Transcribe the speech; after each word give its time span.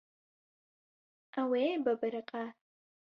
Ew 1.41 1.51
ê 1.63 1.65
bibiriqe. 1.83 2.43